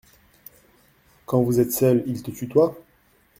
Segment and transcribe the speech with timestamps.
[1.27, 2.75] Quand vous êtes seuls, il te tutoie?